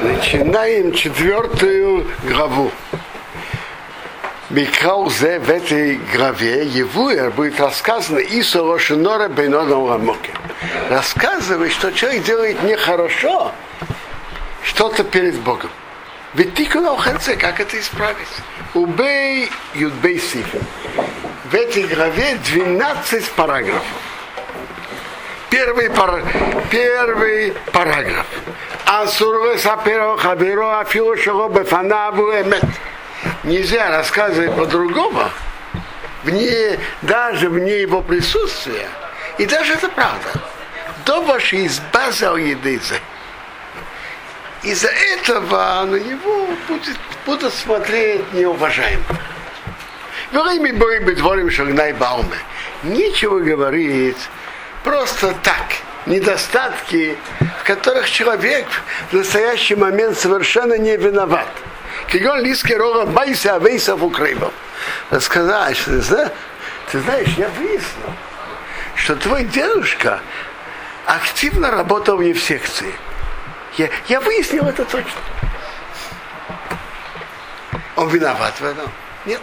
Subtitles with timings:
[0.00, 2.70] Начинаем четвертую главу.
[4.50, 10.30] Микаузе в этой главе Евуэр будет рассказано Исо Рошинора Бейнодом Ламоке.
[10.88, 13.52] Рассказывает, что человек делает нехорошо
[14.62, 15.70] что-то перед Богом.
[16.34, 18.28] Ведь ты конце, как это исправить?
[18.74, 20.60] Убей Юдбей Сифин.
[21.50, 23.82] В этой главе 12 параграфов.
[25.48, 26.22] Первый, пар...
[26.70, 28.26] Первый параграф.
[28.86, 32.64] Асурве саперо хабиро афилу шело бефанаву эмет.
[33.42, 35.28] Нельзя рассказывать по-другому,
[36.22, 38.88] вне, даже вне его присутствия.
[39.38, 40.40] И даже это правда.
[41.04, 42.80] До вашей избаза еды
[44.62, 49.04] из-за этого на него будет, будут смотреть неуважаемо.
[50.32, 52.36] Время бы дворим шагнай бауме.
[52.82, 54.28] Нечего говорить
[54.82, 55.66] просто так.
[56.06, 57.16] Недостатки,
[57.66, 58.66] которых человек
[59.10, 61.48] в настоящий момент совершенно не виноват.
[62.06, 64.52] Кигон лиски рога байся авейсов укрывал.
[65.10, 66.30] Рассказать, что ты
[66.92, 68.14] ты знаешь, я выяснил,
[68.94, 70.20] что твой дедушка
[71.06, 72.94] активно работал мне в секции.
[73.76, 75.20] Я, я выяснил это точно.
[77.96, 78.88] Он виноват в этом?
[79.24, 79.40] Нет.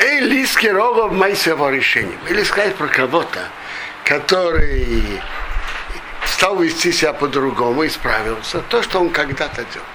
[0.00, 2.18] Эй, лиски рогов майсово решением.
[2.28, 3.40] Или сказать про кого-то,
[4.04, 5.22] который
[6.41, 9.85] стал вести себя по-другому, исправился, то, что он когда-то делал.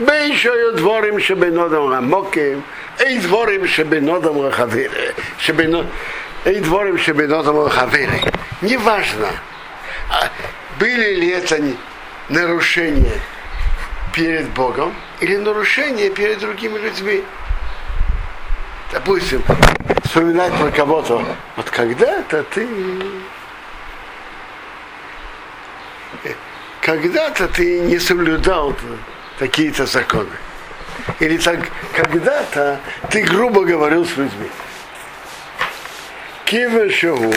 [0.00, 2.60] בין שהיו דבורים שבנודם עמוקים,
[3.00, 5.06] אי דבורים שבנודם רחבירי,
[6.46, 8.20] אי דבורים שבנודם רחבירי.
[8.62, 9.28] Неважно,
[10.78, 11.60] были ли это
[12.28, 13.20] нарушения
[14.14, 17.22] перед Богом или нарушения перед другими людьми.
[18.92, 19.42] Допустим,
[20.04, 21.24] вспоминать про кого-то,
[21.56, 22.66] вот когда-то ты
[26.81, 28.75] когда-то ты не соблюдал
[29.37, 30.29] такие-то законы.
[31.19, 31.59] Или так,
[31.93, 32.79] когда-то
[33.09, 34.49] ты грубо говорил с людьми.
[36.45, 37.33] Кивешеву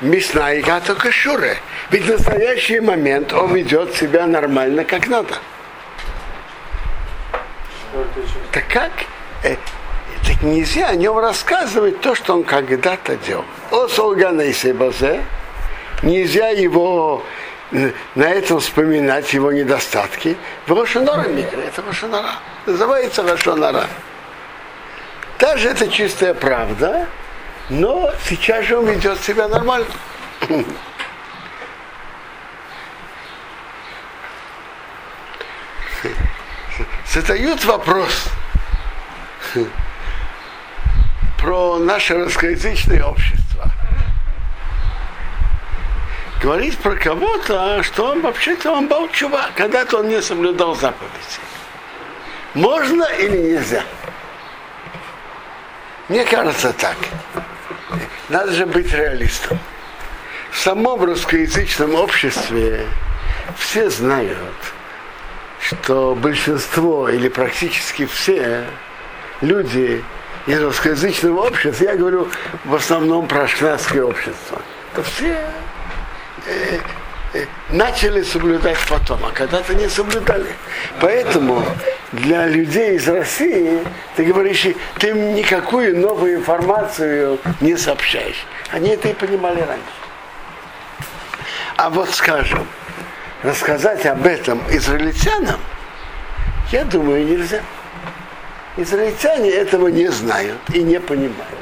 [0.00, 1.56] Миснайка только Шуре.
[1.90, 5.34] Ведь в настоящий момент он ведет себя нормально, как надо.
[8.52, 8.92] Так как?
[9.42, 9.56] Э,
[10.26, 13.44] так нельзя о нем рассказывать то, что он когда-то делал.
[13.70, 14.44] О Солгана
[14.74, 15.24] Базе,
[16.02, 17.24] нельзя его
[17.70, 20.36] на этом вспоминать его недостатки.
[20.66, 22.30] В Рошанора Микро, это Рошанора.
[22.66, 23.86] Называется Рошанора.
[25.38, 27.06] Даже это чистая правда,
[27.68, 29.86] но сейчас же он ведет себя нормально.
[37.06, 38.28] Задают вопрос
[41.38, 43.45] про наше русскоязычное общество.
[46.42, 51.40] Говорить про кого-то, что он вообще-то он был чувак, когда-то он не соблюдал заповеди.
[52.54, 53.82] Можно или нельзя?
[56.08, 56.96] Мне кажется так.
[58.28, 59.58] Надо же быть реалистом.
[60.50, 62.86] В самом русскоязычном обществе
[63.58, 64.38] все знают,
[65.60, 68.64] что большинство или практически все
[69.40, 70.04] люди
[70.46, 72.28] из русскоязычного общества, я говорю
[72.64, 74.62] в основном про ашкнадское общество,
[74.94, 75.44] то все
[77.70, 80.46] начали соблюдать потом, а когда-то не соблюдали.
[81.00, 81.62] Поэтому
[82.12, 83.82] для людей из России
[84.16, 84.66] ты говоришь,
[84.98, 88.46] ты им никакую новую информацию не сообщаешь.
[88.70, 89.84] Они это и понимали раньше.
[91.76, 92.66] А вот скажем,
[93.42, 95.60] рассказать об этом израильтянам,
[96.72, 97.60] я думаю, нельзя.
[98.78, 101.55] Израильтяне этого не знают и не понимают.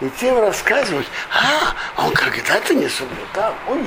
[0.00, 3.54] И тем рассказывать, а, он когда-то не соблюдал.
[3.68, 3.84] Ой,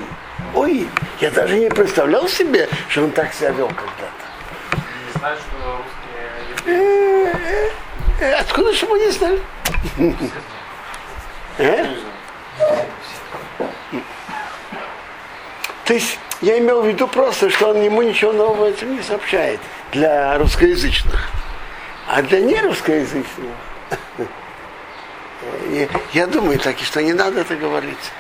[0.54, 0.90] ой,
[1.22, 4.82] я даже не представлял себе, что он так себя вел когда-то.
[5.08, 6.76] Не знаю, что русские...
[6.76, 7.70] Э,
[8.20, 9.42] э, откуда же мы не знали?
[11.58, 11.86] Э?
[15.86, 19.60] То есть я имел в виду просто, что он ему ничего нового этим не сообщает
[19.94, 21.30] для русскоязычных.
[22.08, 23.26] А для нерусскоязычных,
[26.14, 28.12] я думаю так, что не надо это говорить.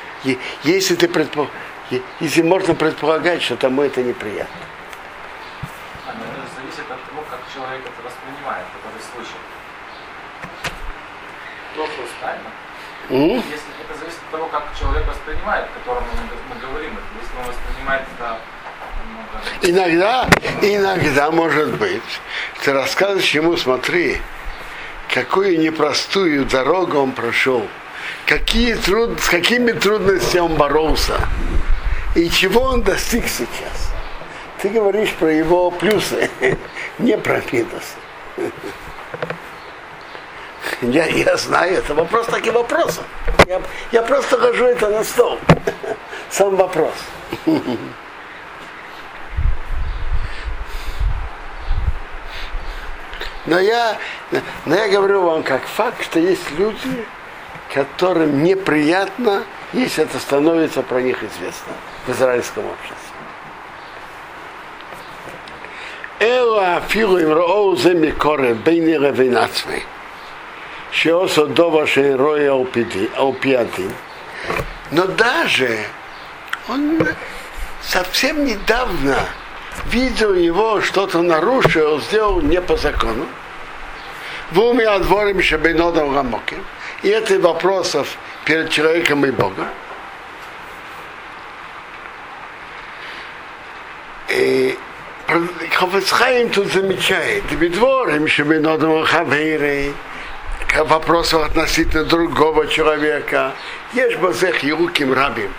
[0.63, 1.47] Если, ты предпо...
[2.19, 4.55] если можно предполагать, что тому это неприятно.
[6.07, 6.13] А,
[6.55, 9.41] зависит от того, как человек это воспринимает, который слышит.
[11.75, 12.49] Плохо правильно?
[13.09, 13.35] Mm?
[13.37, 16.97] Если это зависит от того, как человек воспринимает, которому мы, мы говорим.
[17.19, 18.37] Если он воспринимает это
[19.61, 20.27] Иногда,
[20.61, 22.01] иногда может быть,
[22.63, 24.17] ты рассказываешь ему, смотри,
[25.11, 27.67] какую непростую дорогу он прошел,
[28.25, 31.19] какие труд, с какими трудностями он боролся.
[32.15, 33.91] И чего он достиг сейчас?
[34.61, 36.29] Ты говоришь про его плюсы,
[36.99, 37.97] не про минусы.
[40.81, 43.03] Я, я знаю, это вопрос таким вопросом.
[43.47, 43.61] Я,
[43.91, 45.39] я просто хожу это на стол.
[46.29, 46.93] Сам вопрос.
[53.51, 53.97] Но я,
[54.65, 57.05] но я говорю вам как факт, что есть люди,
[57.73, 59.43] которым неприятно,
[59.73, 61.73] если это становится про них известно
[62.07, 62.95] в израильском обществе.
[66.21, 69.83] Эла афилу им роу земи корен бейни ревинацми.
[70.93, 73.91] Шиосо доваши роя алпиати.
[74.91, 75.77] Но даже
[76.69, 77.05] он
[77.81, 79.17] совсем недавно
[79.87, 83.25] видел его, что-то нарушил, сделал не по закону.
[84.51, 86.57] В уме отворим шабинодом рамоки.
[87.03, 89.67] И это вопросов перед человеком и Богом.
[94.29, 94.77] И
[95.71, 99.93] Хофецхайм тут замечает, бедворим шабинодом хавейрей,
[100.79, 103.53] вопросов относительно другого человека.
[103.93, 105.53] Есть базех Юким Рабим.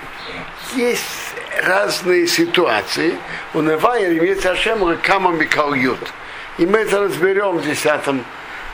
[0.75, 1.35] Есть
[1.65, 3.15] разные ситуации.
[3.55, 6.13] Унывая имеется Ашем Кама Микалют.
[6.59, 8.23] И мы это разберем в 10,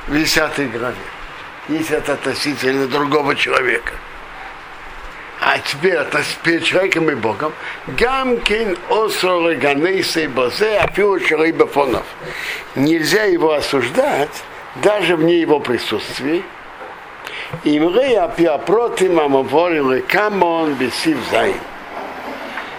[0.08, 0.96] в 10 главе.
[1.68, 3.92] Если это относительно другого человека.
[5.40, 5.98] А теперь
[6.42, 7.52] перед человеком и Богом.
[7.86, 11.18] Гамкин осор ганейсей бозе афилу
[11.54, 12.04] бафонов.
[12.74, 14.42] Нельзя его осуждать
[14.82, 16.42] даже вне его присутствия.
[17.64, 21.60] Имрея пиапротим амаворили камон бесив заим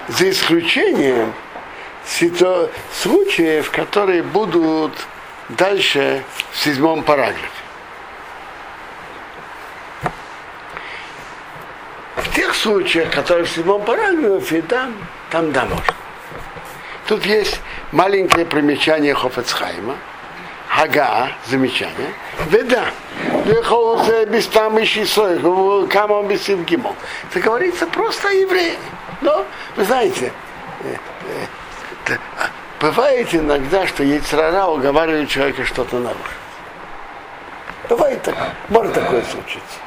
[0.09, 1.33] за исключением
[2.05, 2.69] ситу...
[2.93, 4.93] случаев, которые будут
[5.49, 7.47] дальше в седьмом параграфе.
[12.15, 14.95] В тех случаях, которые в седьмом параграфе, там,
[15.31, 15.93] там да, можно.
[17.07, 17.59] Тут есть
[17.91, 19.95] маленькое примечание Хофецхайма,
[20.67, 22.13] Хага, замечание,
[22.51, 22.85] Веда,
[24.27, 25.03] без там ищи
[25.89, 26.95] камон без гимон.
[27.29, 28.77] Это говорится просто о евреях.
[29.21, 30.31] Но, вы знаете,
[30.83, 30.95] э,
[32.07, 32.17] э,
[32.79, 36.23] бывает иногда, что Яйцрара уговаривает человека что-то нарушить.
[37.89, 38.35] Бывает так,
[38.69, 39.79] может такое случиться.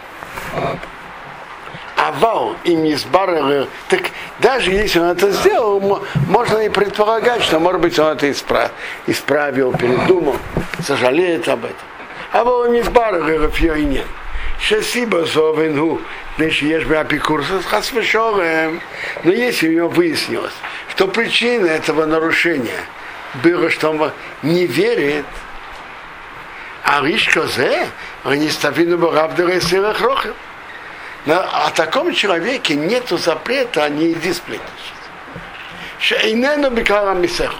[1.96, 4.00] А вал им не сбарывал, так
[4.40, 8.32] даже если он это сделал, можно и предполагать, что, может быть, он это
[9.06, 10.36] исправил, передумал,
[10.84, 11.76] сожалеет об этом.
[12.32, 14.06] А вал не сбарывал, и нет.
[14.58, 16.00] Шасиба зовену,
[16.38, 17.60] значит, есть бы апикурса.
[19.22, 20.54] Но если у него выяснилось,
[20.92, 22.84] что причина этого нарушения
[23.42, 24.12] было, что он
[24.42, 25.24] не верит,
[26.84, 27.88] а ришка зе,
[28.24, 30.36] они ставили бы равдера сырых рохов.
[31.24, 34.68] Но о таком человеке нет запрета, не иди сплетничать.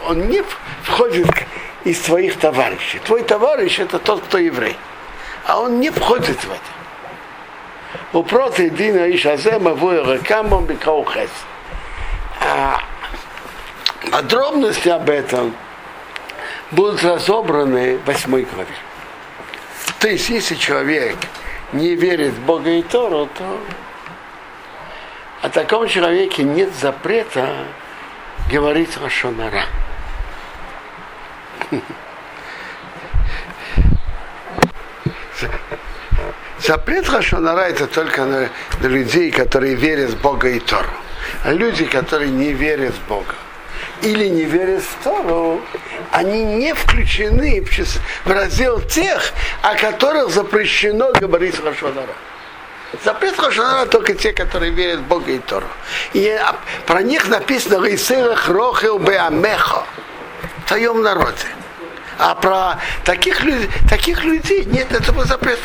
[0.08, 0.42] Он не
[0.82, 1.28] входит
[1.84, 2.98] из твоих товарищей.
[2.98, 4.76] Твой товарищ это тот, кто еврей.
[5.46, 6.60] А он не входит в это.
[8.12, 11.30] Упроти дина иш азе мавуя рекамом бикау хес.
[14.12, 15.56] Подробности об этом
[16.70, 18.74] будут разобраны в восьмой главе.
[20.00, 21.16] То есть, если человек
[21.72, 23.58] не верит в Бога и Тору, то
[25.40, 27.64] о таком человеке нет запрета
[28.50, 29.64] говорить Рашонара.
[36.58, 40.90] Запрет Рашонара это только на, на людей, которые верят в Бога и Тору.
[41.44, 43.34] А люди, которые не верят в Бога
[44.02, 45.60] или не верят в Тору,
[46.10, 47.64] они не включены
[48.24, 49.32] в раздел тех,
[49.62, 52.14] о которых запрещено говорить Рашонара.
[53.04, 55.66] Запрет Рашонара только те, которые верят в Бога и Тору.
[56.12, 56.56] И а,
[56.86, 59.84] про них написано «Рейсерах рохил беамехо»
[60.64, 61.46] в твоем народе.
[62.18, 65.62] А про таких, людей, таких людей нет этого запрета.